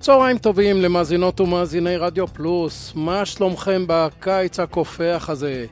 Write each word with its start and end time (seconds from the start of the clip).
צהריים 0.00 0.38
טובים 0.38 0.82
למאזינות 0.82 1.40
ומאזיני 1.40 1.96
רדיו 1.96 2.26
פלוס, 2.26 2.92
מה 2.94 3.24
שלומכם 3.24 3.84
בקיץ 3.86 4.60
הקופח 4.60 5.26
הזה? 5.28 5.66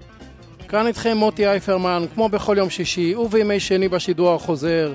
כאן 0.68 0.87
איתכם 0.87 1.16
מוטי 1.16 1.46
אייפרמן, 1.46 2.04
כמו 2.14 2.28
בכל 2.28 2.54
יום 2.59 2.70
שישי 2.70 3.14
ובימי 3.14 3.60
שני 3.60 3.88
בשידור 3.88 4.34
החוזר, 4.34 4.92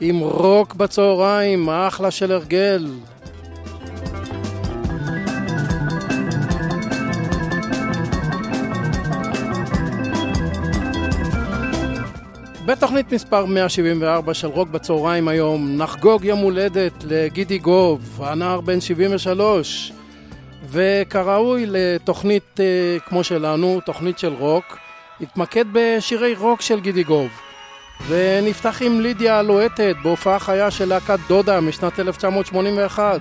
עם 0.00 0.18
רוק 0.18 0.74
בצהריים, 0.74 1.68
אחלה 1.68 2.10
של 2.10 2.32
הרגל. 2.32 2.86
בתוכנית 12.66 13.12
מספר 13.12 13.44
174 13.44 14.34
של 14.34 14.46
רוק 14.46 14.68
בצהריים 14.68 15.28
היום 15.28 15.76
נחגוג 15.76 16.24
יום 16.24 16.38
הולדת 16.38 16.92
לגידי 17.04 17.58
גוב, 17.58 18.20
הנער 18.24 18.60
בן 18.60 18.80
73 18.80 19.92
וכראוי 20.70 21.66
לתוכנית 21.66 22.60
אה, 22.60 22.96
כמו 23.06 23.24
שלנו, 23.24 23.80
תוכנית 23.86 24.18
של 24.18 24.32
רוק, 24.32 24.78
התמקד 25.20 25.64
בשירי 25.72 26.34
רוק 26.34 26.60
של 26.60 26.80
גידי 26.80 27.02
גוב. 27.02 27.28
ונפתח 28.08 28.82
עם 28.82 29.00
לידיה 29.00 29.38
הלוהטת 29.38 29.94
בהופעה 30.02 30.38
חיה 30.38 30.70
של 30.70 30.88
להקת 30.88 31.18
דודה 31.28 31.60
משנת 31.60 32.00
1981 32.00 33.20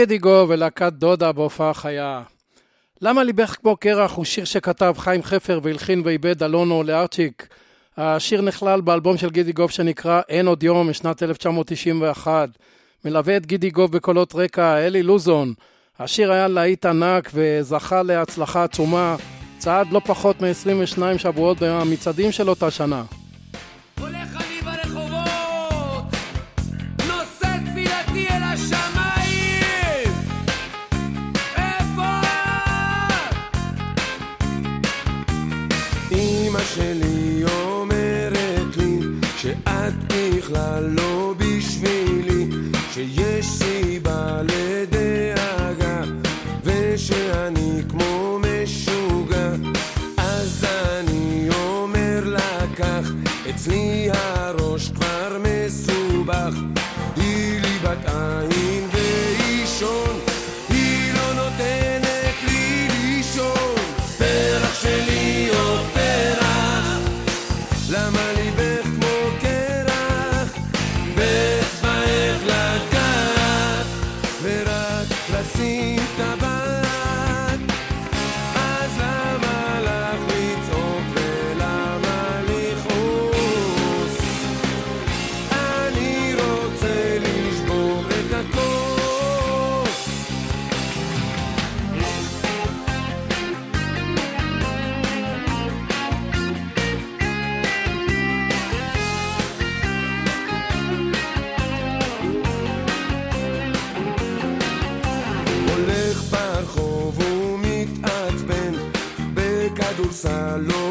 רדיגו 0.00 0.46
ולהקת 0.48 0.92
דודה 0.92 1.32
בהופעה 1.32 1.74
חיה. 1.74 2.22
למה 3.02 3.24
ליבך 3.24 3.56
כמו 3.60 3.76
קרח 3.76 4.12
הוא 4.12 4.24
שיר 4.24 4.44
שכתב 4.44 4.94
חיים 4.98 5.22
חפר 5.22 5.60
והלחין 5.62 6.02
ועיבד 6.04 6.42
אלונו 6.42 6.82
לארצ'יק. 6.82 7.48
השיר 7.96 8.40
נכלל 8.40 8.80
באלבום 8.80 9.16
של 9.16 9.30
גידי 9.30 9.52
גוב 9.52 9.70
שנקרא 9.70 10.20
"אין 10.28 10.46
עוד 10.46 10.62
יום" 10.62 10.90
משנת 10.90 11.22
1991. 11.22 12.48
מלווה 13.04 13.36
את 13.36 13.46
גידי 13.46 13.70
גוב 13.70 13.92
בקולות 13.92 14.34
רקע 14.34 14.78
אלי 14.78 15.02
לוזון. 15.02 15.54
השיר 15.98 16.32
היה 16.32 16.48
להיט 16.48 16.86
ענק 16.86 17.30
וזכה 17.34 18.02
להצלחה 18.02 18.64
עצומה, 18.64 19.16
צעד 19.58 19.92
לא 19.92 20.00
פחות 20.04 20.42
מ-22 20.42 21.18
שבועות 21.18 21.56
במצעדים 21.60 22.32
של 22.32 22.48
אותה 22.48 22.70
שנה. 22.70 23.02
sneeze. 53.68 54.07
piénsalo. 110.18 110.87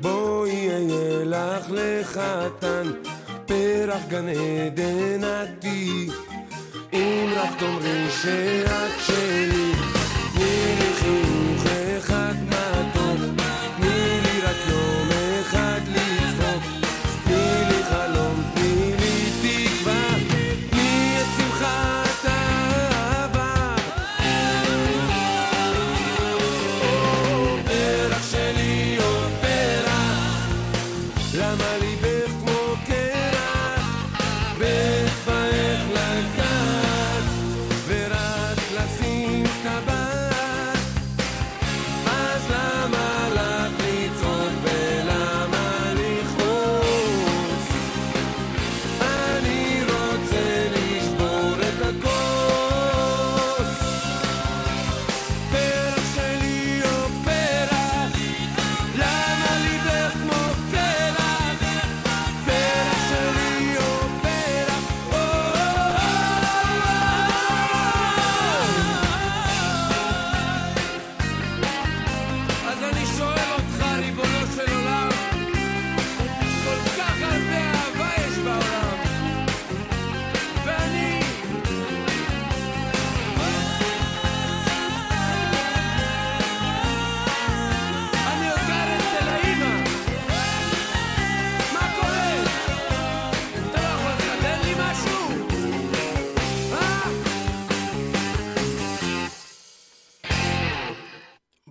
בואי 0.00 0.68
אהיה 0.68 1.24
לך 1.24 1.66
לחתן, 1.70 2.90
פרח 3.46 4.02
גן 4.08 4.28
עדן 4.28 5.24
עתיק, 5.24 6.12
אם 6.92 7.28
רק 7.36 7.58
תאמרי 7.58 8.10
שאת 8.22 9.00
שלי. 9.06 9.61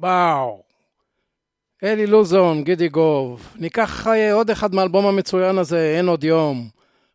וואו. 0.01 0.63
אלי 1.83 2.07
לוזון, 2.07 2.63
גידי 2.63 2.89
גוב. 2.89 3.53
ניקח 3.55 4.07
אה, 4.07 4.33
עוד 4.33 4.49
אחד 4.49 4.75
מהאלבום 4.75 5.05
המצוין 5.05 5.57
הזה, 5.57 5.95
אין 5.97 6.07
עוד 6.07 6.23
יום. 6.23 6.69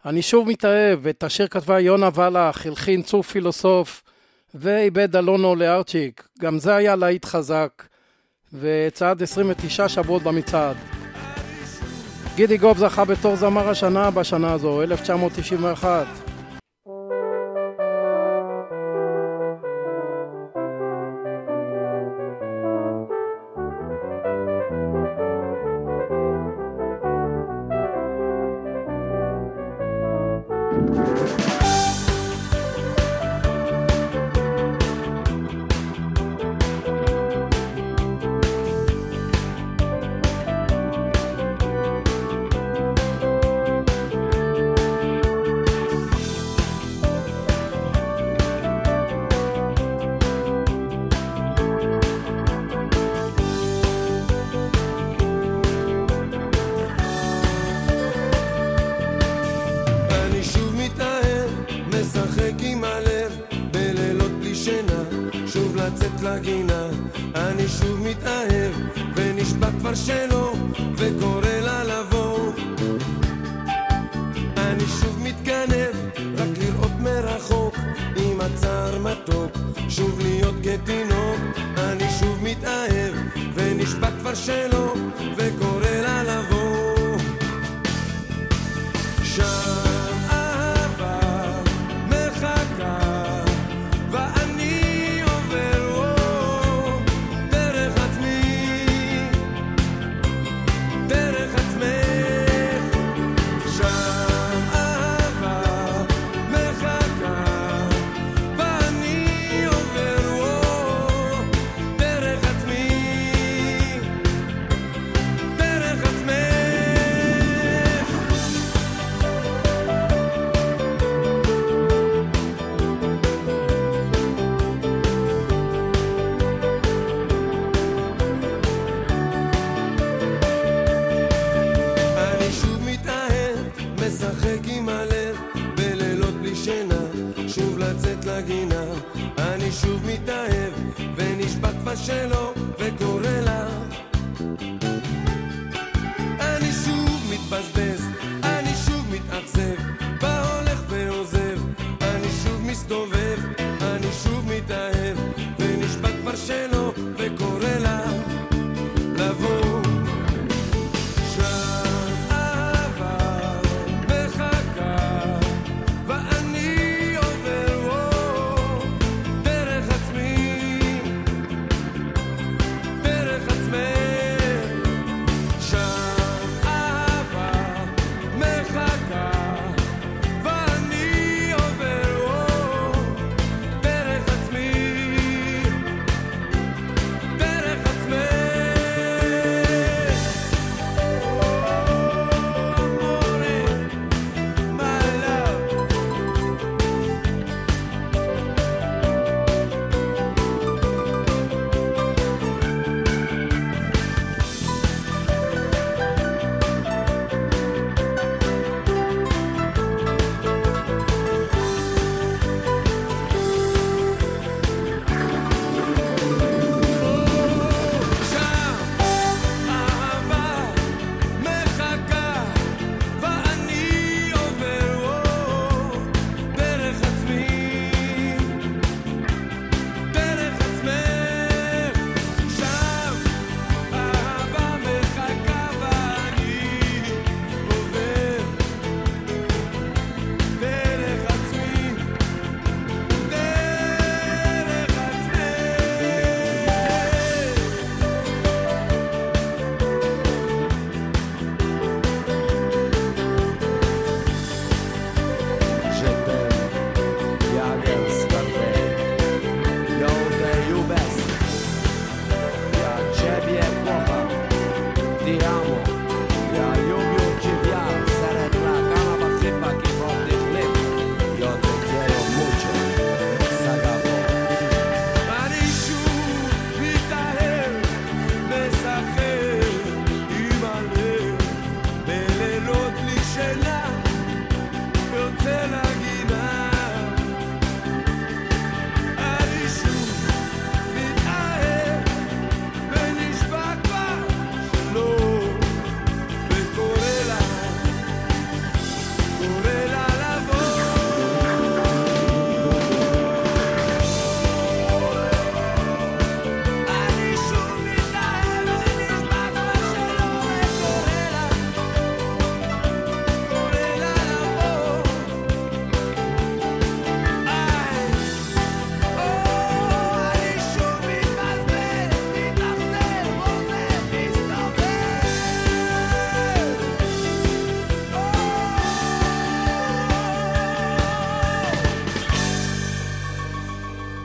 אני 0.05 0.23
שוב 0.23 0.49
מתאהב, 0.49 1.07
את 1.07 1.23
השיר 1.23 1.47
כתבה 1.47 1.81
יונה 1.81 2.09
ואלך, 2.14 2.66
הלחין 2.66 3.02
צור 3.02 3.23
פילוסוף, 3.23 4.02
ואיבד 4.55 5.16
אלונו 5.16 5.55
לארצ'יק. 5.55 6.28
גם 6.40 6.59
זה 6.59 6.75
היה 6.75 6.97
להיט 6.97 7.25
חזק, 7.25 7.83
וצעד 8.52 9.23
29 9.23 9.88
שבועות 9.88 10.23
במצעד. 10.23 10.76
גידי 12.37 12.57
גוב 12.57 12.78
זכה 12.78 13.05
בתור 13.05 13.37
זמר 13.37 13.69
השנה 13.69 14.11
בשנה 14.11 14.52
הזו, 14.52 14.83
1991. 14.83 16.07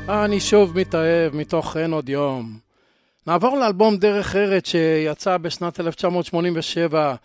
אני 0.09 0.39
שוב 0.39 0.79
מתאהב 0.79 1.35
מתוך 1.35 1.77
אין 1.77 1.93
עוד 1.93 2.09
יום. 2.09 2.57
נעבור 3.27 3.57
לאלבום 3.57 3.97
דרך 3.97 4.35
ארץ 4.35 4.67
שיצא 4.67 5.37
בשנת 5.37 5.79
1987. 5.79 7.15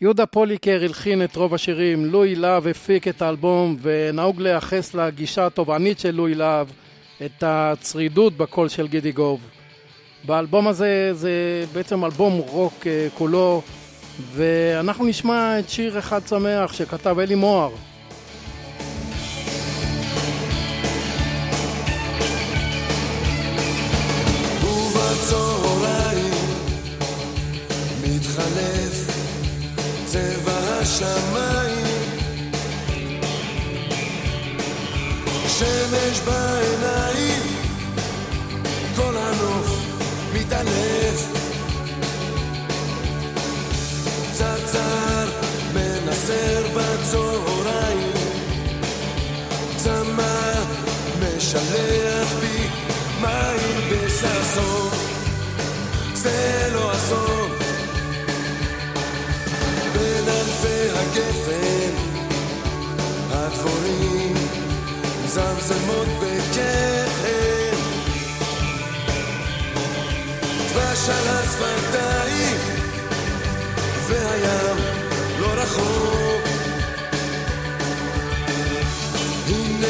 יהודה 0.00 0.26
פוליקר 0.26 0.82
הלחין 0.82 1.24
את 1.24 1.36
רוב 1.36 1.54
השירים, 1.54 2.04
לואי 2.04 2.34
להב 2.34 2.66
הפיק 2.66 3.08
את 3.08 3.22
האלבום 3.22 3.76
ונהוג 3.82 4.40
לייחס 4.40 4.94
לגישה 4.94 5.46
התובענית 5.46 5.98
של 5.98 6.10
לואי 6.10 6.34
להב 6.34 6.68
את 7.24 7.42
הצרידות 7.46 8.36
בקול 8.36 8.68
של 8.68 8.88
גידי 8.88 9.12
גוב. 9.12 9.40
באלבום 10.24 10.68
הזה 10.68 11.14
זה 11.14 11.64
בעצם 11.72 12.04
אלבום 12.04 12.38
רוק 12.38 12.86
אה, 12.86 13.08
כולו 13.14 13.62
ואנחנו 14.32 15.04
נשמע 15.04 15.58
את 15.58 15.68
שיר 15.68 15.98
אחד 15.98 16.26
שמח 16.26 16.72
שכתב 16.72 17.18
אלי 17.18 17.34
מוהר. 17.34 17.70
השמיים. 30.84 31.86
שמש 35.48 36.20
בעיניים. 36.20 37.42
כל 38.96 39.16
הנוף 39.16 39.78
מתעלף 40.32 41.26
צרצר 44.32 45.24
מנסר 45.74 46.62
בצהריים. 46.74 48.12
צמא 49.76 50.52
משלח 51.20 52.32
בי 52.40 52.68
מים 53.20 53.90
בששון 53.90 54.93
זה 56.24 56.68
לא 56.72 56.92
אסון 56.92 57.64
הגפן, 61.14 61.94
הדבורים 63.30 64.34
מזמזמות 65.24 66.08
בכיף. 66.20 67.14
דבש 70.72 71.08
על 71.08 71.28
השפתיים, 71.28 72.56
והים 74.08 74.76
לא 75.40 75.46
רחוק. 75.46 76.42
הנה 79.48 79.86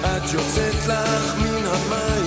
את 0.00 0.32
יוצאת 0.32 0.86
לך 0.86 1.34
מן 1.38 1.66
המים, 1.66 2.23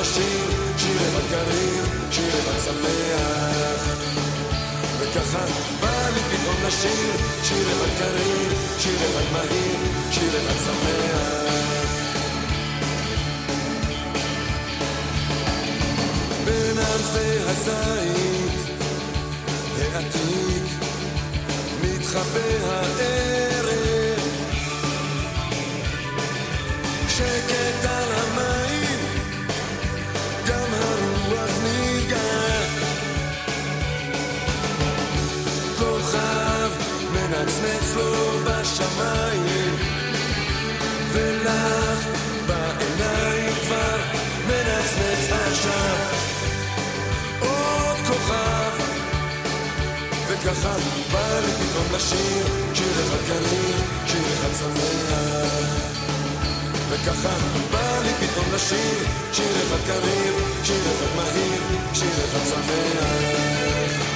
לשיר 0.00 0.50
שיר 0.78 0.96
אחד 0.96 1.26
קריר, 1.30 1.84
שיר 2.10 2.28
אחד 2.28 2.58
שמח 2.64 3.98
וככה 4.98 5.44
בא 5.80 6.08
לי 6.14 6.20
פתאום 6.20 6.56
לשיר 6.66 7.16
שיר 7.42 7.66
אחד 7.72 7.98
קריר, 7.98 8.52
שיר 8.78 8.94
אחד 8.94 9.32
מהיר, 9.32 9.76
שיר 10.10 10.28
אחד 10.28 10.58
שמח 10.64 11.90
בין 16.44 16.78
ענפי 16.78 17.38
הזית 17.46 18.52
העתיק 19.78 20.64
מתחבא 21.82 22.66
הערב 22.66 23.27
בשמיים, 38.98 39.74
ולך 41.12 42.06
בעיניים 42.46 43.52
כבר 43.54 43.96
מנצנץ 44.46 45.32
עכשיו. 45.46 45.96
עוד 47.40 47.96
כוכב, 48.06 48.70
וככה 50.28 50.74
בא 51.12 51.40
לי 51.40 51.52
פתאום 51.52 51.86
לשיר, 51.96 52.46
שיר 52.74 52.92
אחד 52.92 53.26
קריר, 53.26 53.76
שיר 54.06 54.22
אחד 54.34 54.54
שמח. 54.58 55.88
וככה 56.90 57.36
בא 57.72 57.98
לי 58.02 58.10
פתאום 58.20 58.46
לשיר 58.54 59.06
שיר 59.32 59.52
אחד 59.66 59.86
קריר, 59.86 60.34
שיר 60.64 60.76
אחד 60.76 61.16
מהיר, 61.16 61.60
שיר 61.94 62.10
אחד 62.24 62.46
שמח 62.48 64.07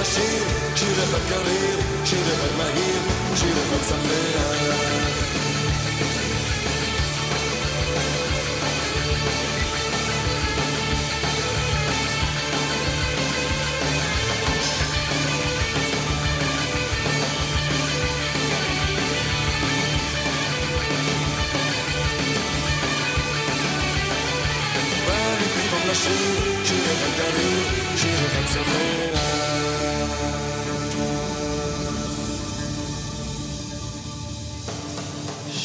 לשיר, 0.00 0.42
שיר 0.76 1.04
אחד 1.04 1.28
קריר, 1.28 1.78
שיר 2.04 2.26
אחד 2.34 2.56
מהיר, 2.56 3.02
שיר 3.36 3.52
אחד 3.52 3.88
שמח. 3.88 4.89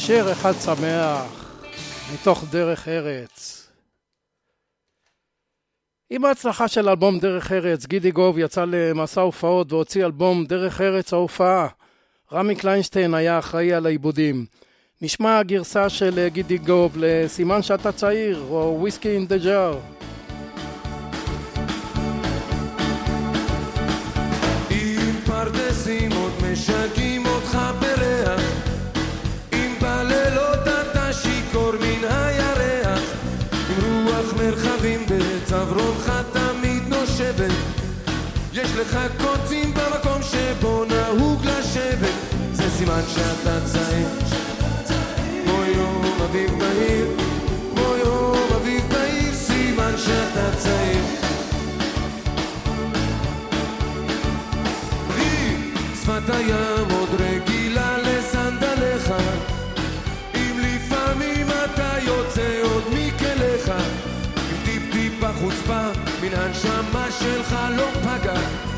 שיר 0.05 0.31
אחד 0.31 0.53
שמח, 0.65 1.55
מתוך 2.13 2.43
דרך 2.49 2.87
ארץ. 2.87 3.67
עם 6.09 6.25
ההצלחה 6.25 6.67
של 6.67 6.89
אלבום 6.89 7.19
דרך 7.19 7.51
ארץ, 7.51 7.85
גידי 7.85 8.11
גוב 8.11 8.37
יצא 8.39 8.65
למסע 8.67 9.21
הופעות 9.21 9.73
והוציא 9.73 10.05
אלבום 10.05 10.45
דרך 10.45 10.81
ארץ 10.81 11.13
ההופעה. 11.13 11.67
רמי 12.33 12.55
קליינשטיין 12.55 13.13
היה 13.13 13.39
אחראי 13.39 13.73
על 13.73 13.85
העיבודים. 13.85 14.45
נשמע 15.01 15.37
הגרסה 15.37 15.89
של 15.89 16.27
גידי 16.27 16.57
גוב 16.57 16.93
לסימן 16.97 17.61
שאתה 17.61 17.91
צעיר, 17.91 18.45
או 18.49 18.77
וויסקי 18.79 19.09
אין 19.09 19.27
דה 19.27 19.37
ג'אר. 19.37 19.79
משגעים 26.55 27.24
לך 38.75 38.97
קוצים 39.17 39.73
במקום 39.73 40.21
שבו 40.23 40.85
נהוג 40.85 41.45
לשבת, 41.45 42.13
זה 42.53 42.69
סימן 42.69 43.01
שאתה 43.07 43.59
צעיר. 43.65 44.07
כמו 45.45 45.63
יום 45.63 46.05
אביב 46.25 46.51
בהיר, 46.59 47.07
כמו 47.75 47.95
יום 48.05 48.47
אביב 48.55 48.83
בהיר, 48.89 49.33
סימן 49.33 49.93
שאתה 49.97 50.55
צעיר. 50.57 51.03
שפת 56.05 56.29
הים 56.29 56.74
לא 68.23 68.74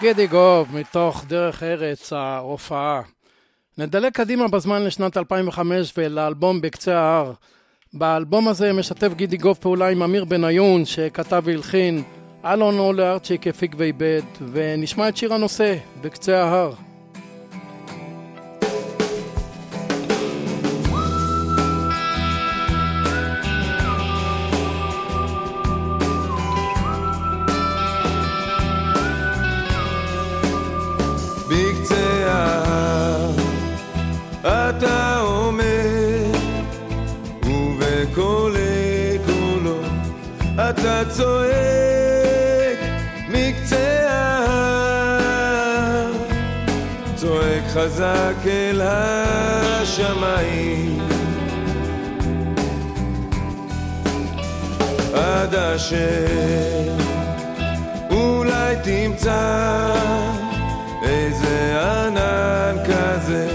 גדי 0.00 0.26
גוב, 0.26 0.76
מתוך 0.76 1.24
דרך 1.28 1.62
ארץ, 1.62 2.12
ההופעה. 2.12 3.02
נדלג 3.78 4.12
קדימה 4.12 4.48
בזמן 4.48 4.84
לשנת 4.84 5.16
2005 5.16 5.92
ולאלבום 5.96 6.60
בקצה 6.60 6.98
ההר. 6.98 7.32
באלבום 7.92 8.48
הזה 8.48 8.72
משתף 8.72 9.12
גידי 9.14 9.36
גוב 9.36 9.58
פעולה 9.60 9.88
עם 9.88 10.02
אמיר 10.02 10.24
בניון, 10.24 10.84
שכתב 10.84 11.42
והלחין, 11.44 12.02
אלון 12.44 12.78
אולארצ'יק 12.78 13.46
הפיק 13.46 13.74
ואיבד, 13.78 14.22
ונשמע 14.52 15.08
את 15.08 15.16
שיר 15.16 15.34
הנושא, 15.34 15.76
בקצה 16.00 16.44
ההר. 16.44 16.89
צועק 41.08 42.78
מקצה 43.28 44.08
ההר. 44.08 45.30
צועק 47.14 47.62
חזק 47.68 48.46
אל 48.46 48.80
השמיים. 48.84 50.50
עד 55.14 55.54
אשר 55.54 56.88
אולי 58.10 58.76
תמצא 58.84 59.94
איזה 61.02 61.80
ענן 61.82 62.76
כזה 62.84 63.48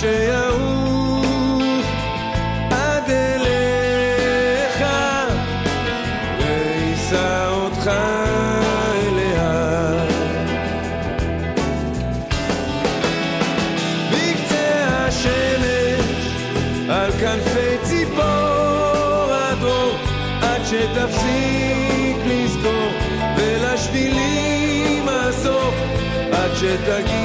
שיעוף 0.00 1.86
עד 2.70 3.10
אליך 3.10 4.84
ויישא 6.38 7.48
אותך 7.50 7.90
אליה. 8.94 9.94
בקצה 14.10 14.86
השמש 15.06 16.34
על 16.90 17.10
כנפי 17.12 17.76
ציפור 17.82 19.32
הדרור 19.32 19.96
עד 20.42 20.60
שתפסיק 20.64 22.16
לזכור 22.26 22.90
ולשבילים 23.36 25.08
הסוף 25.08 25.74
עד 26.32 26.50
שתגיע 26.54 27.19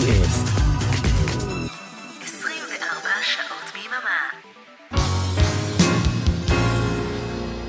co.il. 0.00 0.26
24 2.22 3.22
שעות 3.22 3.72
ביממה. 3.74 4.20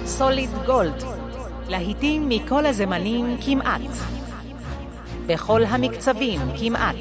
סוליד 0.06 0.50
גולד, 0.66 1.04
להיטים 1.68 2.30
מכל 2.30 2.66
הזמנים 2.66 3.38
כמעט. 3.46 3.82
בכל 5.26 5.64
המקצבים 5.64 6.42
כמעט. 6.60 6.96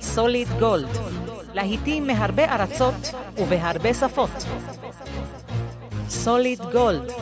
סוליד 0.00 0.48
גולד, 0.58 0.98
להיטים 1.54 2.06
מהרבה 2.06 2.54
ארצות 2.54 3.10
ובהרבה 3.38 3.94
שפות. 3.94 4.44
סוליד 6.08 6.60
גולד, 6.72 7.12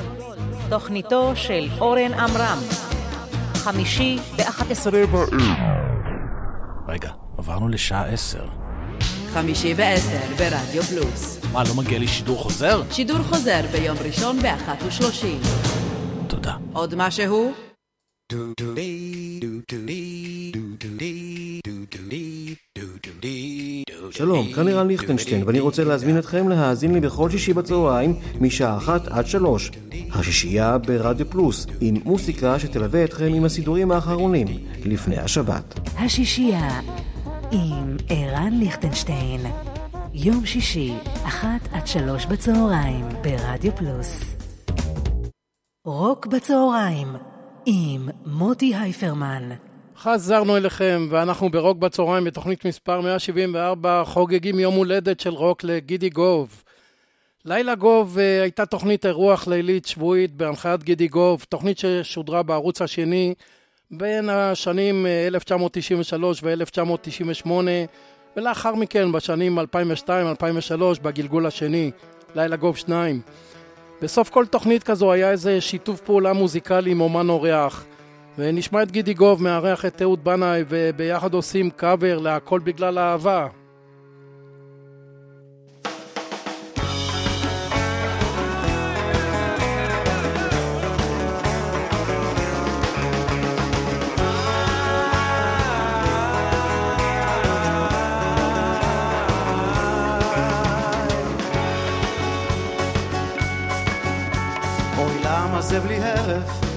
תוכניתו 0.69 1.33
של 1.35 1.69
אורן 1.81 2.15
עמרם. 2.15 2.59
חמישי 3.55 4.19
ב-11 4.37 4.91
רגע, 6.93 7.11
עברנו 7.39 7.69
לשעה 7.69 8.05
עשר. 8.07 8.45
חמישי 9.33 9.75
ועשר 9.77 10.35
ברדיו 10.39 10.83
פלוס. 10.83 11.41
מה, 11.53 11.63
לא 11.65 11.75
מגיע 11.75 11.99
לי 11.99 12.09
שידור 12.09 12.39
חוזר? 12.39 12.83
שידור 12.91 13.19
חוזר 13.19 13.61
ביום 13.73 13.97
ראשון 14.05 14.43
באחת 14.43 14.83
ושלושים. 14.87 15.41
תודה. 16.27 16.55
עוד 16.73 16.95
משהו? 16.95 17.53
שלום, 24.11 24.53
כאן 24.53 24.69
ערן 24.69 24.87
ליכטנשטיין, 24.89 25.43
ואני 25.47 25.61
רוצה 25.61 25.85
להזמין 25.85 26.19
אתכם 26.19 26.49
להאזין 26.49 26.95
לי 26.95 27.01
בכל 27.01 27.31
שישי 27.31 27.53
בצהריים, 27.53 28.15
משעה 28.41 28.77
אחת 28.77 29.09
עד 29.09 29.27
שלוש. 29.27 29.71
השישייה 30.13 30.79
ברדיו 30.79 31.31
פלוס, 31.31 31.67
עם 31.81 31.95
מוסיקה 32.05 32.59
שתלווה 32.59 33.05
אתכם 33.05 33.35
עם 33.35 33.45
הסידורים 33.45 33.93
האחרונים, 33.93 34.47
לפני 34.85 35.19
השבת. 35.19 35.79
השישייה 35.97 36.81
עם 37.51 37.97
ערן 38.09 38.53
ליכטנשטיין. 38.53 39.41
יום 40.15 40.47
שישי, 40.47 40.93
אחת 41.25 41.69
עד 41.73 41.87
שלוש 41.87 42.27
בצהריים, 42.27 43.05
ברדיו 43.23 43.77
פלוס. 43.77 44.21
רוק 45.87 46.27
בצהריים, 46.27 47.09
עם 47.67 48.09
מוטי 48.27 48.75
הייפרמן. 48.77 49.49
חזרנו 49.97 50.57
אליכם, 50.57 51.09
ואנחנו 51.11 51.51
ברוק 51.51 51.79
בצהריים 51.79 52.25
בתוכנית 52.25 52.65
מספר 52.65 53.01
174, 53.01 54.03
חוגגים 54.05 54.61
יום 54.61 54.75
הולדת 54.75 55.21
של 55.21 55.31
רוק 55.31 55.65
לגידי 55.65 56.11
גוב. 56.11 56.63
לילה 57.45 57.75
גוב 57.75 58.19
אה, 58.19 58.43
הייתה 58.43 58.67
תוכנית 58.67 59.07
אירוח 59.07 59.49
לילית 59.49 59.87
שבועית 59.87 60.33
בהנחיית 60.33 60.83
גידי 60.83 61.09
גוב, 61.09 61.45
תוכנית 61.49 61.79
ששודרה 61.79 62.43
בערוץ 62.43 62.83
השני 62.83 63.35
בין 63.91 64.29
השנים 64.29 65.07
אה, 65.07 65.27
1993 65.27 66.43
ו-1998, 66.43 67.51
ולאחר 68.37 68.75
מכן 68.75 69.13
בשנים 69.13 69.59
2002-2003 69.59 69.63
בגלגול 71.03 71.47
השני, 71.47 71.91
לילה 72.35 72.57
גוב 72.57 72.77
2. 72.77 73.21
בסוף 74.03 74.31
כל 74.31 74.47
תוכנית 74.47 74.83
כזו 74.83 75.13
היה 75.13 75.31
איזה 75.31 75.61
שיתוף 75.61 76.01
פעולה 76.01 76.33
מוזיקלי 76.33 76.91
עם 76.91 77.01
אומן 77.01 77.29
אורח. 77.29 77.85
ונשמע 78.39 78.83
את 78.83 78.91
גידי 78.91 79.15
גוב 79.15 79.43
מארח 79.43 79.85
את 79.85 80.03
אהוד 80.03 80.25
בנאי 80.25 80.65
וביחד 80.69 81.35
עושים 81.35 81.71
קאבר 81.71 82.19
להכל 82.19 82.61
בגלל 82.65 82.99
אהבה. 82.99 83.47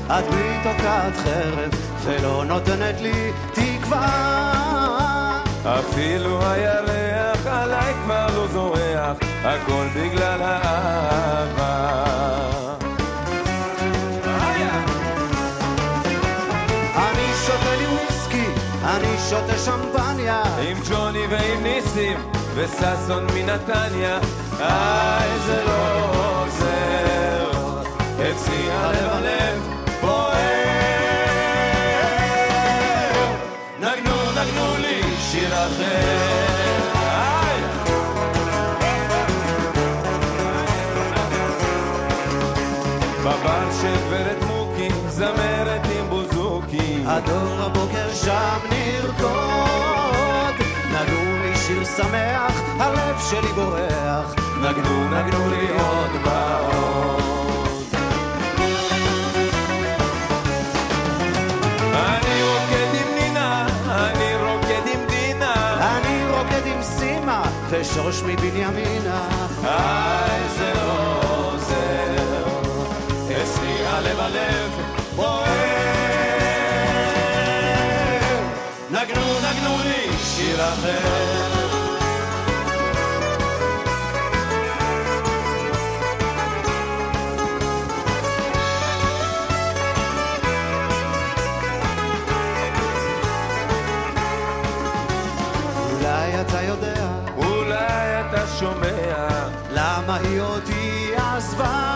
את 0.08 0.24
בלי 0.32 0.58
תוקעת 0.64 1.14
חרב, 1.24 1.70
ולא 2.04 2.44
נותנת 2.46 3.02
לי 3.02 3.32
תקווה. 3.52 5.42
אפילו 5.66 6.40
הירח 6.42 7.48
עליי 7.48 7.94
כבר 8.04 8.28
לא 8.36 8.48
זורח, 8.48 9.18
הכל 9.44 9.86
בגלל 9.96 10.42
האהבה. 10.42 12.04
אני 16.96 17.28
שותה 17.46 17.76
לי 17.78 17.88
וויסקי, 17.88 18.48
אני 18.84 19.18
שותה 19.30 19.58
שמפניה. 19.58 20.44
עם 20.70 20.78
ג'וני 20.90 21.28
ועם 21.30 21.64
ניסים, 21.64 22.18
וששון 22.56 23.28
מנתניה, 23.34 24.20
איי 24.60 25.30
זה 25.46 25.64
לא 25.66 26.44
עוזר, 26.44 27.52
אצלי 28.16 28.72
הלב 28.72 29.10
הלב 29.12 29.45
הדור 47.26 47.62
הבוקר 47.62 48.14
שם 48.14 48.60
נרקוד, 48.70 50.56
נגנו 50.92 51.42
לי 51.42 51.56
שיר 51.58 51.86
שמח, 51.86 52.62
הלב 52.80 53.20
שלי 53.30 53.54
בורח. 53.56 54.36
נגנו 54.62 55.10
נגנו 55.10 55.50
לי 55.50 55.70
עוד 55.70 56.12
ועוד. 56.24 57.94
אני 61.94 62.44
רוקד 62.44 62.92
עם 62.94 63.10
נינה, 63.20 63.68
אני 63.88 64.36
רוקד 64.44 64.88
עם 64.94 65.06
דינה. 65.08 65.54
אני 65.98 66.26
רוקד 66.32 66.66
עם 66.66 66.84
סימה, 66.84 67.44
ושוש 67.70 68.24
מבנימינה. 68.24 69.28
איי 69.64 70.50
זה 70.58 70.74
לא 70.76 70.85
אחר. 80.60 81.36
אולי 95.92 96.42
אתה 96.42 96.62
יודע 96.62 97.08
אולי 97.38 98.22
אתה 98.22 98.48
שומע, 98.60 99.28
למה 99.72 100.18
היא 100.18 100.42
אותי 100.42 101.12
עזבה? 101.18 101.92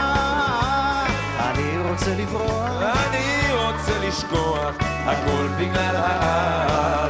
אני 1.39 1.89
רוצה 1.89 2.15
לברוח, 2.15 2.71
אני 2.81 3.53
רוצה 3.53 4.07
לשכוח, 4.07 4.75
הכל 5.05 5.47
בגלל 5.59 5.95
האהבה. 5.95 7.08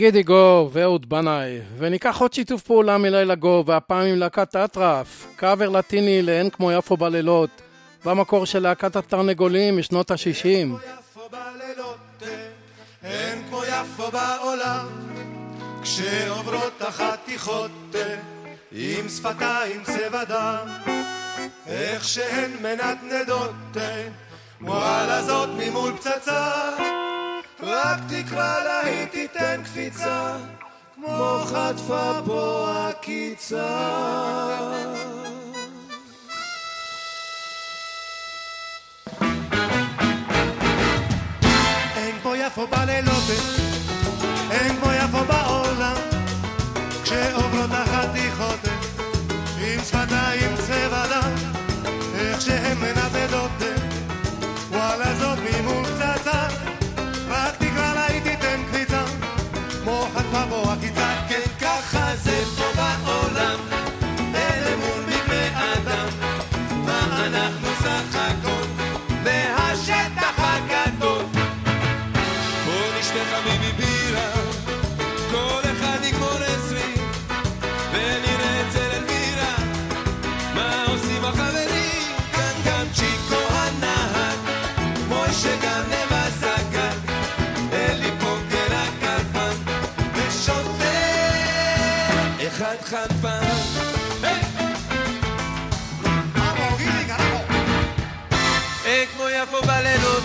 גידי 0.00 0.22
גו 0.22 0.68
ואהוד 0.72 1.08
בנאי, 1.08 1.58
וניקח 1.78 2.20
עוד 2.20 2.32
שיתוף 2.32 2.62
פעולה 2.62 2.98
מלילה 2.98 3.34
גו, 3.34 3.64
והפעם 3.66 4.06
עם 4.06 4.18
להקת 4.18 4.56
אטרף, 4.56 5.26
קאבר 5.36 5.68
לטיני 5.68 6.22
לאין 6.22 6.50
כמו 6.50 6.72
יפו 6.72 6.96
בלילות, 6.96 7.50
במקור 8.04 8.46
של 8.46 8.58
להקת 8.58 8.96
התרנגולים 8.96 9.78
משנות 9.78 10.10
ה-60. 10.10 10.68
אין 13.04 13.42
כמו 13.48 13.62
יפו 13.64 14.10
בעולם, 14.10 14.86
כשעוברות 15.82 16.82
החתיכות 16.82 17.70
עם 18.72 19.08
שפתיים 19.08 19.82
צבע 19.84 20.24
דם, 20.24 20.68
איך 21.66 22.04
שהן 22.04 22.50
מנדנדות, 22.62 23.76
וואלה 24.60 25.22
זאת 25.22 25.48
ממול 25.58 25.92
פצצה, 25.96 26.68
רק 27.62 27.98
תקרא 28.08 28.64
לה 28.64 28.80
היא 28.80 29.06
תיתן 29.06 29.60
קפיצה, 29.64 30.36
כמו 30.94 31.42
חטפה 31.46 32.20
פה 32.26 32.68
עקיצה. 32.88 33.66
כמו 42.30 42.38
יפו 42.38 42.66
בלילות, 42.66 43.24
אין 44.50 44.76
כמו 44.76 44.92
יפו 44.92 45.24
בעולם, 45.24 45.96
כשעוברות 47.02 47.70
החתיכות 47.70 48.58
עם 49.58 49.80
שפתיים 49.84 50.56
צבע 50.56 51.06
דם, 51.06 51.30
איך 52.14 52.40
שהן 52.40 52.78
מנדנדות, 52.78 53.50
וואלה 54.70 55.14
זאת 55.14 55.38
ממול 55.38 55.84
פצצה, 55.84 56.46
רק 57.28 57.56
תקרא 57.56 57.94
לה 57.94 58.06
היא 58.06 58.22
תיתן 58.22 58.60
קפיצה, 58.70 59.02
כמו 59.84 60.08
חטפה 60.14 60.46
בו 60.46 60.70
עקיצה, 60.70 60.99
אחד 92.90 93.06
חנפן. 93.08 93.40
אין 98.84 99.08
כמו 99.14 99.24
יפו 99.28 99.66
בלילות 99.66 100.24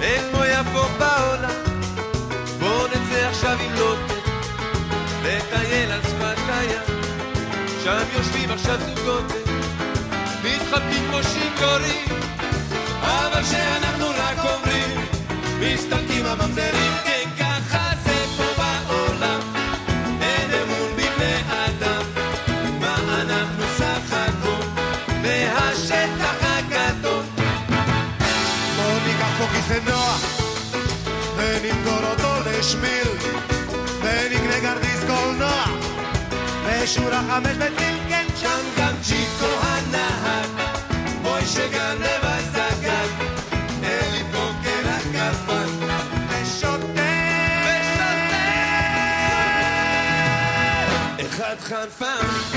אין 0.00 0.22
כמו 0.30 0.44
יפו 0.44 0.82
בעולם. 0.98 1.62
בואו 2.60 2.86
נצא 2.86 3.28
עכשיו 3.28 3.58
עם 3.60 3.72
לוטו 3.72 4.14
לטייל 5.22 5.92
על 5.92 6.00
שפת 6.02 6.38
הים. 6.48 7.00
שם 7.84 8.04
יושבים 8.16 8.50
עכשיו 8.50 8.78
זוגות 8.80 9.32
מתחבקים 10.44 11.04
כמו 11.10 11.22
שיכורים. 11.22 12.06
אבל 13.02 13.42
שאנחנו 13.44 14.06
רק 14.08 14.38
אומרים 14.38 15.00
מסתלקים 15.60 16.26
הממזרים 16.26 16.92
כן 17.04 17.15
לשמיל 32.66 33.08
ונקנה 34.00 34.60
כרטיס 34.60 35.04
קולנוע. 35.06 35.64
בשורה 36.66 37.22
חמש 37.28 37.56
בטריל 37.56 37.98
כן 38.08 38.26
שם 38.36 38.64
גם 38.78 38.94
צ'יקו 39.02 39.46
הנהג, 39.62 40.50
מוישה 41.22 41.68
גם 41.68 41.96
לבזגן, 42.02 43.08
אלי 43.84 44.22
פוקר 44.32 44.88
הכלפן, 44.88 45.68
ושוטה. 46.28 47.02
אחד 51.20 51.56
חנפן. 51.60 52.55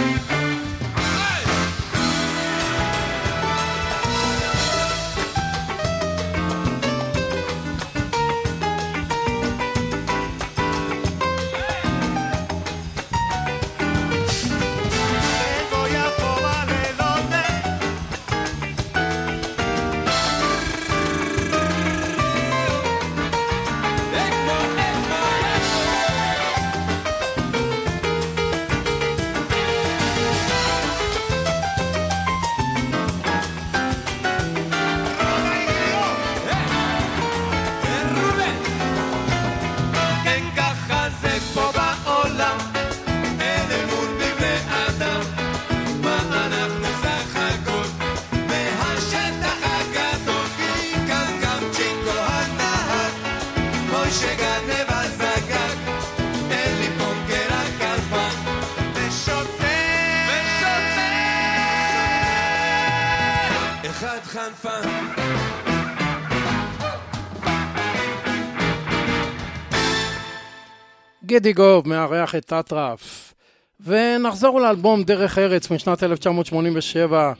גידי 71.23 71.53
גוב 71.53 71.87
מארח 71.87 72.35
את 72.35 72.53
אטרף. 72.53 73.33
ונחזור 73.79 74.61
לאלבום 74.61 75.03
דרך 75.03 75.37
ארץ 75.37 75.71
משנת 75.71 76.03
1987. 76.03 77.33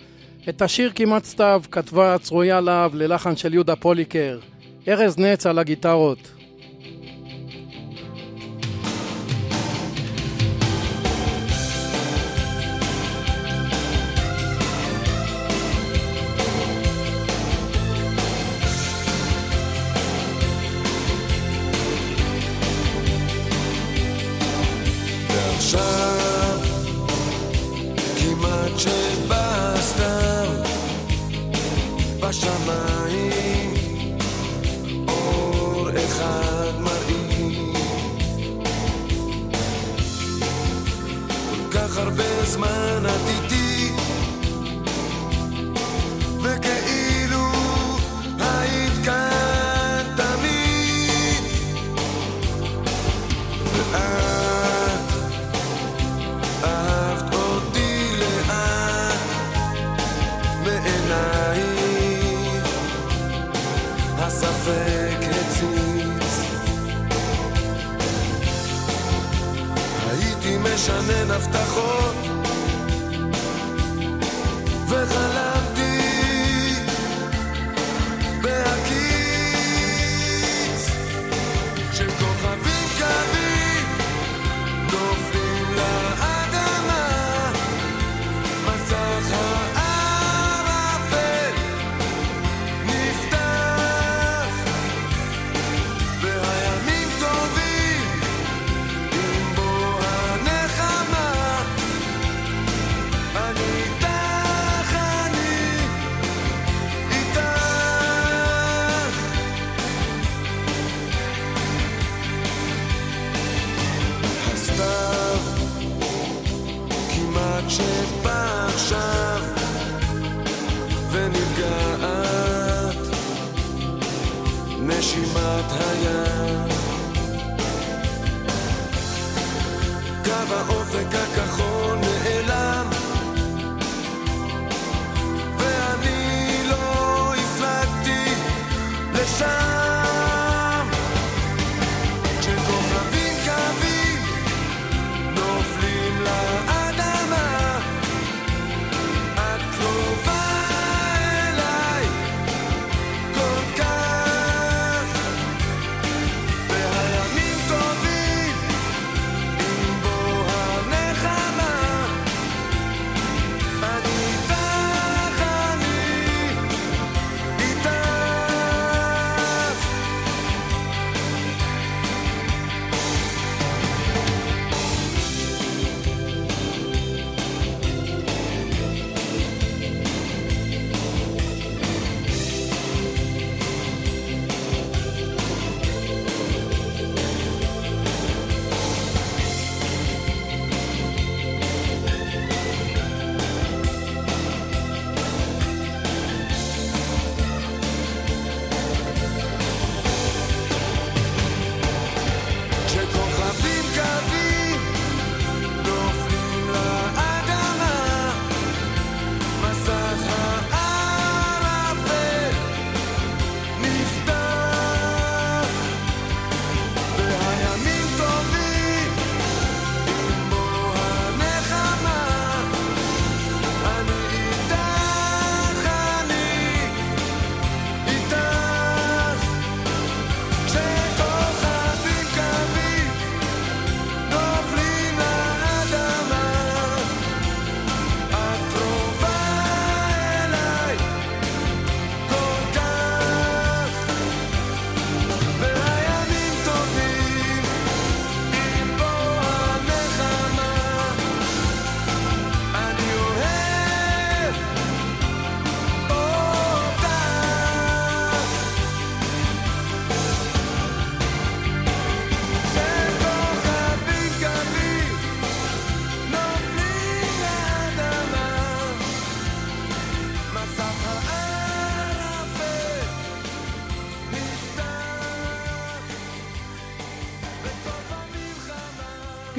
את 0.50 0.62
השיר 0.62 0.92
כמעט 0.96 1.24
סתיו 1.26 1.62
כתבה 1.72 2.18
צרויה 2.18 2.62
להב 2.62 2.96
ללחן 2.96 3.36
של 3.36 3.54
יהודה 3.54 3.76
פוליקר. 3.76 4.40
ארז 4.88 5.18
נץ 5.18 5.46
על 5.46 5.60
הגיטרות. 5.60 6.39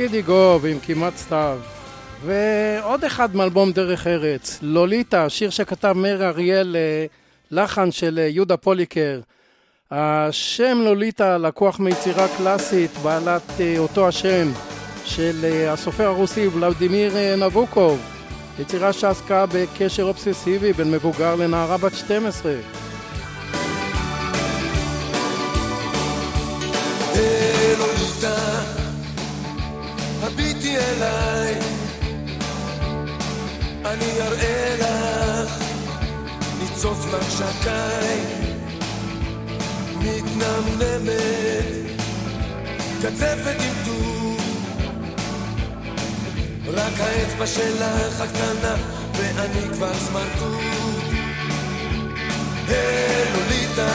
גידי 0.01 0.23
גוב 0.23 0.67
עם 0.67 0.79
כמעט 0.79 1.17
סתיו. 1.17 1.59
ועוד 2.25 3.05
אחד 3.05 3.37
מאלבום 3.37 3.73
דרך 3.73 4.07
ארץ, 4.07 4.59
לוליטה, 4.63 5.29
שיר 5.29 5.51
שכתב 5.51 5.93
מאיר 5.97 6.29
אריאל, 6.29 6.77
אה, 6.77 7.07
לחן 7.51 7.91
של 7.91 8.19
אה, 8.19 8.27
יהודה 8.29 8.57
פוליקר. 8.57 9.21
השם 9.91 10.79
לוליטה 10.85 11.39
לקוח 11.39 11.81
מיצירה 11.81 12.27
קלאסית 12.37 12.91
בעלת 13.03 13.43
אה, 13.61 13.79
אותו 13.79 14.09
השם 14.09 14.49
של 15.05 15.67
הסופר 15.69 16.07
הרוסי 16.07 16.47
ולדימיר 16.47 17.37
נבוקוב. 17.37 18.01
יצירה 18.59 18.93
שעסקה 18.93 19.45
בקשר 19.55 20.03
אובססיבי 20.03 20.73
בין 20.73 20.91
מבוגר 20.91 21.35
לנערה 21.35 21.77
בת 21.77 21.95
12. 21.95 22.53
הביטי 30.71 30.79
אליי 30.79 31.55
אני 33.85 34.21
אראה 34.21 34.77
לך 34.79 35.63
ניצוץ 36.59 36.99
מחשקיי 37.13 38.21
מתנמנמת 39.99 41.65
קצפת 42.99 43.57
עם 43.61 43.75
תות 43.85 44.41
רק 46.67 46.93
האצבע 47.01 47.47
שלך 47.47 48.21
הקטנה 48.21 48.75
ואני 49.15 49.75
כבר 49.75 49.95
סמרטוט. 49.95 51.05
הלוליטה 52.69 53.93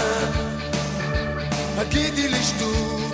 הגידי 1.78 2.28
לי 2.30 2.44
שטות 2.44 3.05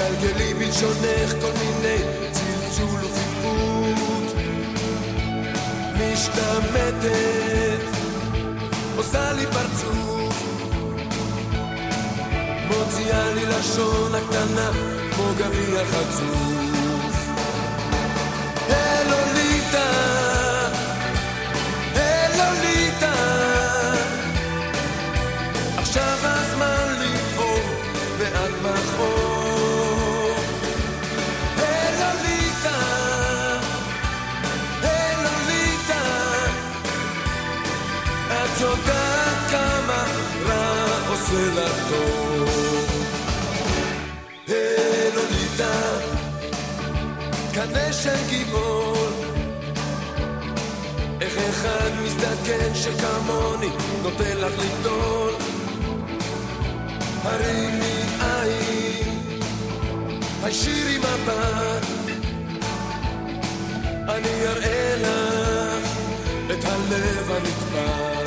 גלגלי 0.00 0.54
בלשונך 0.54 1.30
כל 1.40 1.52
מיני 1.58 1.96
צלצול 2.32 3.00
ופטפוט 3.04 4.36
משתמטת 5.94 7.80
עושה 8.96 9.32
לי 9.32 9.46
פרצוף. 9.46 10.44
מוציאה 12.66 13.34
לי 13.34 13.46
לשון 13.46 14.14
הקטנה 14.14 14.70
כמו 15.10 15.24
גביע 15.38 15.84
חצוף 15.84 16.59
קנה 47.70 47.92
של 47.92 48.28
גיבור 48.28 48.96
איך 51.20 51.38
אחד 51.38 51.90
מזדקן 52.04 52.74
שכמוני 52.74 53.68
נותן 54.02 54.36
לך 54.36 54.52
ליטול? 54.58 55.32
הרימי 57.22 58.02
עין 58.20 59.20
הישירי 60.42 60.98
מבט 60.98 61.86
אני 64.08 64.46
אראה 64.46 64.96
לך 64.96 65.88
את 66.50 66.64
הלב 66.64 67.30
הנצפת 67.30 68.19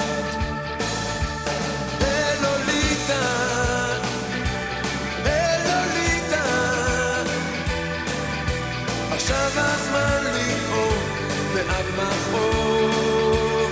מעט 11.67 11.85
מכאוב 11.97 13.71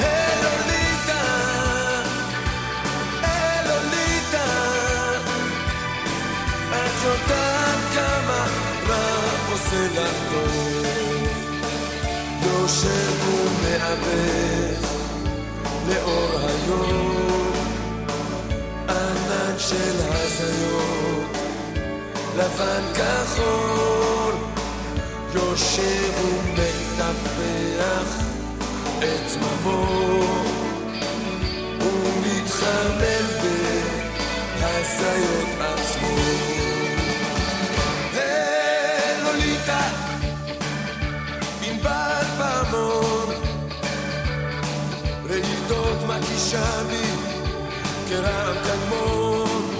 אלוליטה 0.00 1.24
אלוליטה 3.24 4.48
את 6.70 7.04
יודעת 7.04 7.80
כמה 7.94 8.46
רע 8.88 9.52
עושה 9.52 9.86
לך 9.94 10.16
טוב. 10.30 10.78
יושב 12.42 13.28
ומאבך 13.28 14.88
לאור 15.88 16.30
היום. 16.38 17.52
ענן 18.88 19.58
של 19.58 19.96
הזיות 20.00 21.36
לבן 22.36 22.82
כחול 22.94 24.07
יושב 25.34 26.12
ומטפח 26.24 28.08
את 28.98 29.28
זממו. 29.28 30.24
ומתחמם 31.80 33.26
בהזיות 34.60 35.48
עצמו. 35.60 36.16
לוליטה 39.22 39.88
כרעם 48.08 48.54
קדמון 48.64 49.70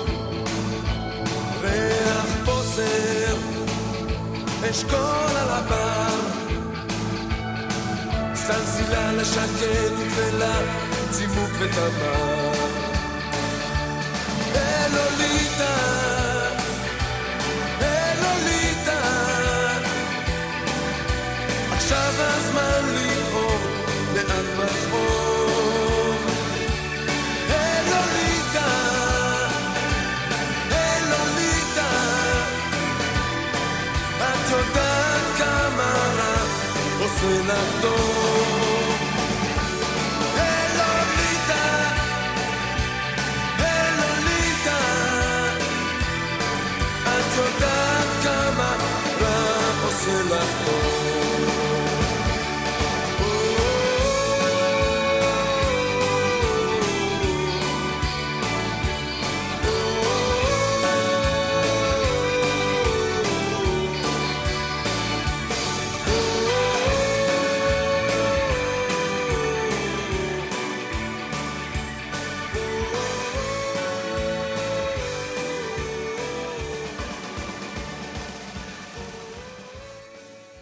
ריח 1.62 2.26
בוסר 2.44 3.17
אשכול 4.64 5.36
על 5.36 5.48
הבר. 5.48 6.38
סלסילה 8.34 9.12
לשקט 9.12 9.92
ותבלה 9.98 10.61
צימוק 11.11 11.50
ותמר 11.61 12.47
עושה 37.22 37.52
לך 37.52 37.82
טוב 37.82 38.27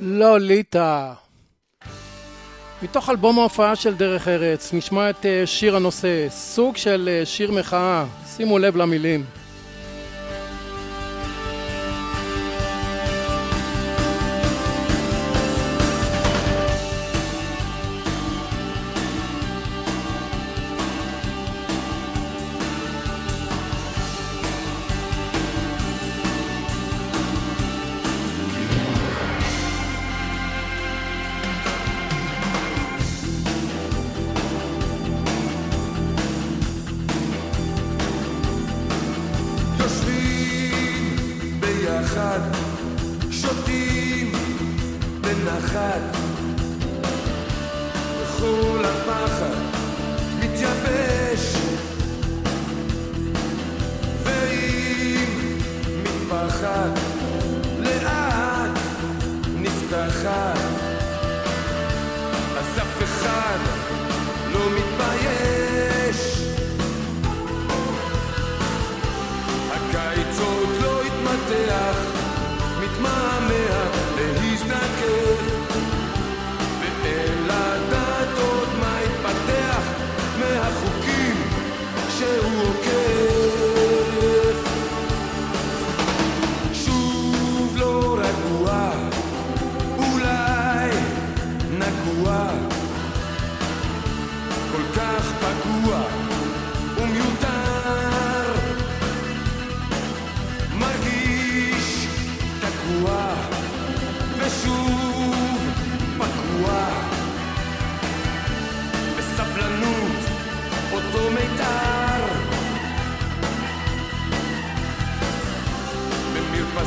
לוליטה. 0.09 1.13
מתוך 2.83 3.11
אלבום 3.11 3.39
ההופעה 3.39 3.77
של 3.77 3.95
דרך 3.95 4.29
ארץ 4.29 4.73
נשמע 4.75 5.11
את 5.11 5.27
אה, 5.27 5.43
שיר 5.47 5.77
הנושא, 5.77 6.27
סוג 6.31 6.77
של 6.77 7.09
אה, 7.13 7.27
שיר 7.27 7.53
מחאה, 7.53 8.05
שימו 8.37 8.59
לב 8.59 8.77
למילים. 8.77 9.25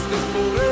this 0.10 0.26
forever. 0.32 0.69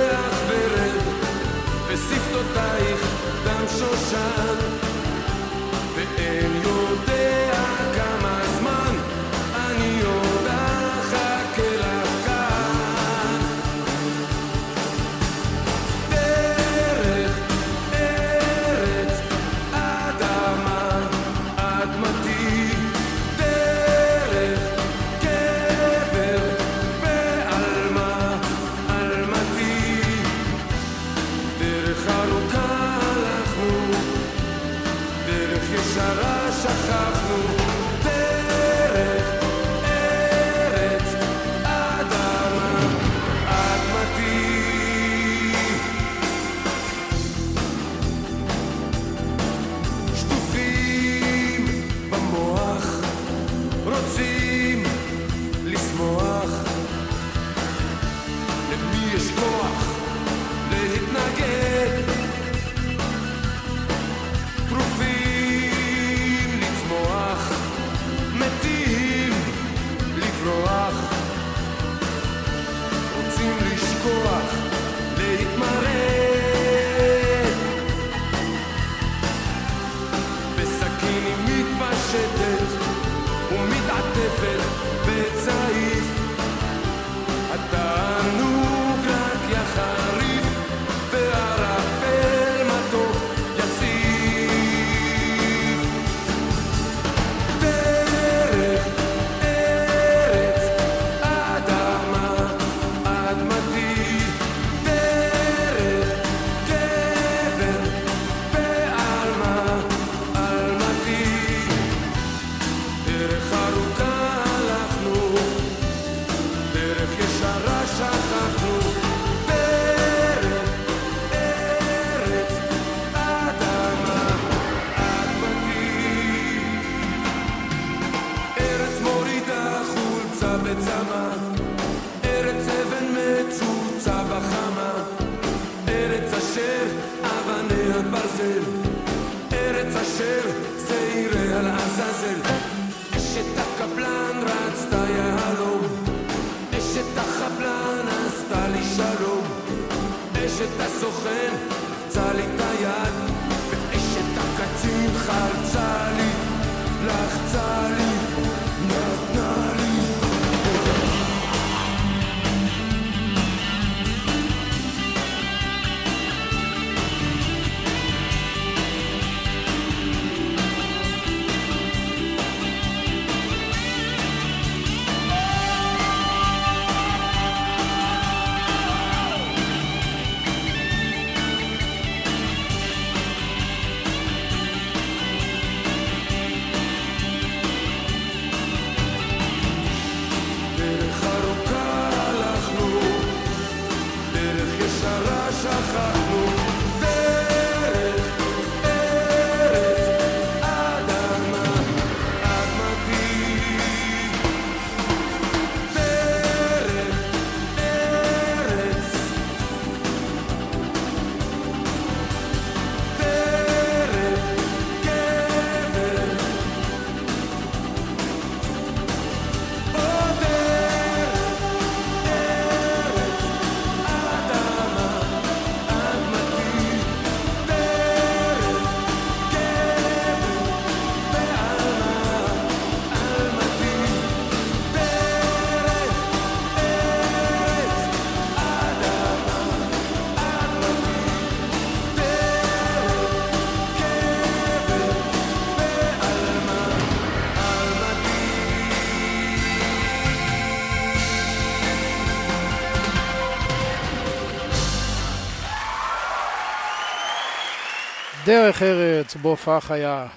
דרך 258.47 258.83
ארץ 258.83 259.35
בהופעה 259.35 259.81
חיה. 259.81 260.27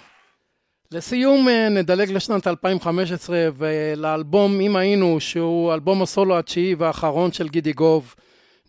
לסיום 0.93 1.49
אה, 1.49 1.69
נדלג 1.69 2.11
לשנת 2.11 2.47
2015 2.47 3.49
ולאלבום 3.57 4.61
"אם 4.61 4.77
היינו" 4.77 5.21
שהוא 5.21 5.75
אלבום 5.75 6.03
הסולו 6.03 6.39
התשיעי 6.39 6.75
והאחרון 6.75 7.33
של 7.33 7.49
גידי 7.49 7.73
גוב. 7.73 8.15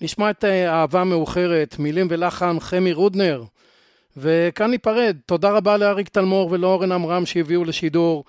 נשמע 0.02 0.30
את 0.30 0.46
אה, 0.46 0.74
אהבה 0.74 1.04
מאוחרת, 1.04 1.76
מילים 1.80 2.08
ולחן 2.10 2.60
חמי 2.60 2.94
רודנר. 2.94 3.44
וכאן 4.18 4.72
ניפרד, 4.72 5.18
תודה 5.26 5.52
רבה 5.52 5.78
לאריק 5.78 6.10
תלמור 6.10 6.52
ולאורן 6.52 6.92
עמרם 6.92 7.26
שהביאו 7.26 7.64
לשידור. 7.64 8.24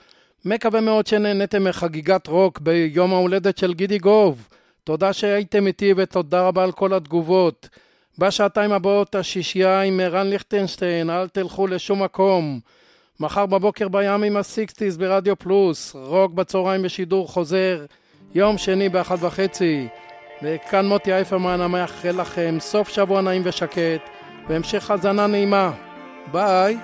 מקווה 0.45 0.81
מאוד 0.81 1.07
שנהנתם 1.07 1.65
מחגיגת 1.65 2.27
רוק 2.27 2.61
ביום 2.61 3.13
ההולדת 3.13 3.59
של 3.59 3.75
גידי 3.75 3.99
גוב. 3.99 4.49
תודה 4.85 5.13
שהייתם 5.13 5.67
איתי 5.67 5.95
ותודה 5.97 6.43
רבה 6.43 6.65
על 6.65 6.73
כל 6.73 6.95
התגובות. 6.95 7.69
בשעתיים 8.23 8.73
הבאות 8.73 9.15
השישייה 9.15 9.83
עם 9.83 10.01
ערן 10.01 10.27
ליכטנשטיין, 10.27 11.11
אל 11.11 11.29
תלכו 11.29 11.67
לשום 11.67 12.03
מקום. 12.03 12.61
מחר 13.21 13.47
בבוקר 13.47 13.89
בים 13.89 14.23
עם 14.23 14.37
הסיקסטיס 14.37 14.97
ברדיו 14.97 15.37
פלוס, 15.37 15.95
רוק 15.95 16.33
בצהריים 16.33 16.83
בשידור 16.83 17.29
חוזר, 17.29 17.85
יום 18.35 18.59
שני 18.59 18.89
באחת 18.89 19.19
וחצי. 19.21 19.89
וכאן 20.43 20.87
מוטי 20.87 21.13
אייפרמן 21.13 21.61
המאחל 21.61 22.21
לכם 22.21 22.57
סוף 22.61 22.89
שבוע 22.89 23.21
נעים 23.21 23.43
ושקט, 23.45 24.03
והמשך 24.49 24.91
האזנה 24.91 25.27
נעימה. 25.27 25.73
ביי. 26.33 26.77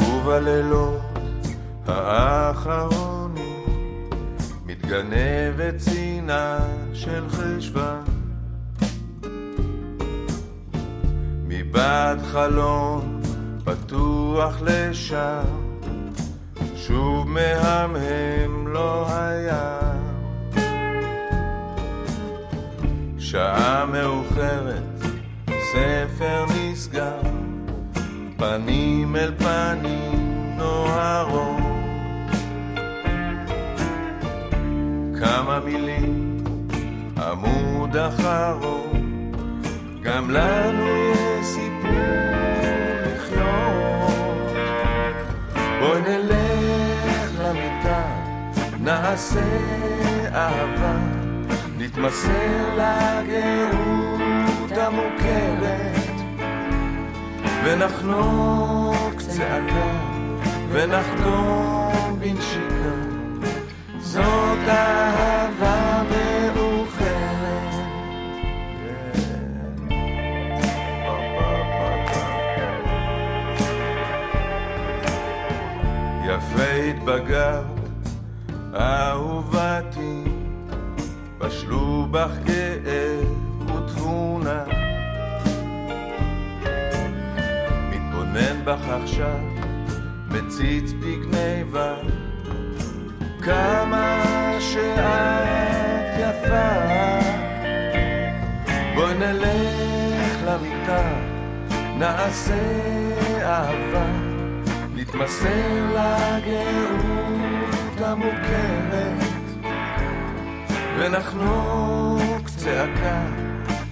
ובלילות 0.00 1.00
האחרונים 1.86 3.13
מתגנבת 4.84 5.76
צינה 5.76 6.58
של 6.92 7.24
חשוון 7.28 8.04
מבעד 11.46 12.18
חלון 12.22 13.20
פתוח 13.64 14.62
לשם 14.62 15.44
שוב 16.76 17.28
מהמהם 17.28 18.68
לא 18.68 19.06
היה. 19.08 19.78
שעה 23.18 23.86
מאוחרת 23.86 25.02
ספר 25.48 26.44
נסגר 26.56 27.20
פנים 28.36 29.16
אל 29.16 29.32
פנים 29.38 30.56
נוערות 30.56 31.43
כמה 35.54 35.64
מילים 35.64 36.44
עמוד 37.18 37.96
אחרון. 37.96 39.32
גם 40.02 40.30
לנו 40.30 40.86
יש 40.86 41.46
סיפור 41.46 41.90
לחיות 43.06 44.52
בואי 45.80 46.02
נלך 46.02 47.30
למיטה 47.38 48.02
נעשה 48.80 49.40
אהבה 50.34 50.96
נתמסר 51.78 52.74
לגאות 52.74 54.78
המוכרת 54.78 56.20
ונחנוק 57.64 59.20
צעקה 59.20 59.90
ונחתום 60.72 62.18
בנשיקה 62.20 62.63
זאת 64.14 64.68
אהבה 64.68 66.02
מאוחרת 66.10 67.74
יפה 76.24 76.72
התבגרת, 76.90 77.64
אהובתי, 78.74 80.24
בשלו 81.38 82.06
בך 82.10 82.30
כאב 82.46 83.68
ותבונה. 83.76 84.64
מתבונן 87.90 88.64
בך 88.64 88.88
עכשיו, 88.88 89.38
מציץ 90.28 90.92
בגניבה, 90.92 91.94
כמה 93.44 94.22
שאת 94.60 96.18
יפה. 96.18 96.70
בואי 98.94 99.14
נלך 99.14 100.42
למיטה, 100.46 101.02
נעשה 101.98 102.54
אהבה. 103.42 104.06
נתמסר 104.94 105.84
לגאות 105.90 107.04
המוכרת 108.00 109.24
ונחנוק 110.98 112.48
צעקה 112.56 113.22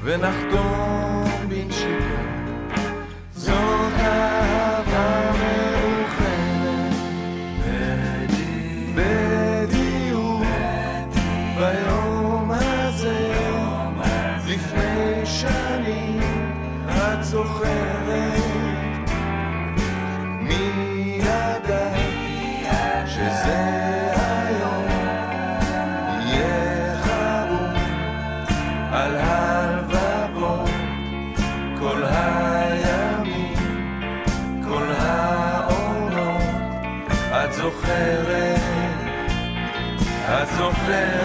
ונחתום 0.02 1.24
בנשיקה 1.48 2.22
זאת 3.34 3.92
אהבה 3.98 5.32
מאוחרת 5.32 6.92
את 40.90 41.21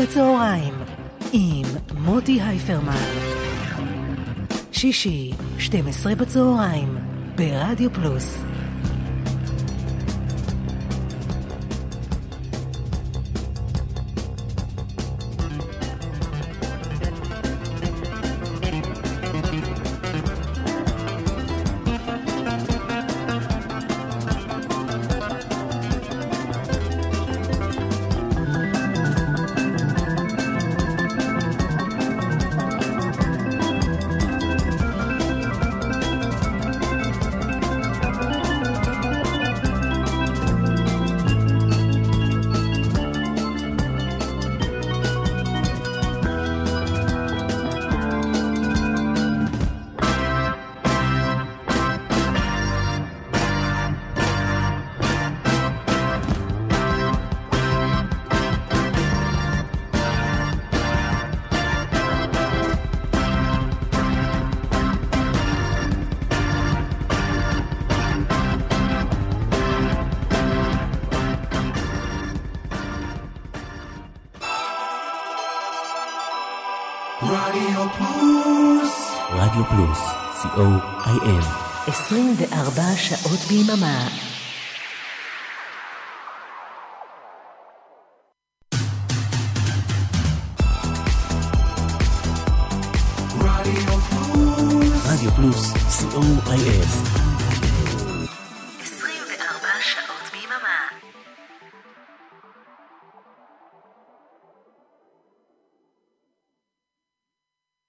בצהריים 0.00 0.74
עם 1.32 1.66
מוטי 1.98 2.42
הייפרמן. 2.42 3.32
שישי, 4.72 5.32
12 5.58 6.14
בצהריים, 6.14 6.96
ברדיו 7.36 7.92
פלוס. 7.92 8.51
שעות 83.52 83.66
ביממה. 83.66 83.98
רדיו 83.98 84.11